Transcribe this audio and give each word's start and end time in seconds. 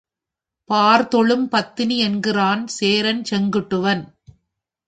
பார் 0.69 1.07
தொழும் 1.07 1.49
பத்தினி 1.49 1.97
என்கிறான் 1.97 2.67
சேரன் 2.67 3.23
செங்குட்டுவன். 3.29 4.03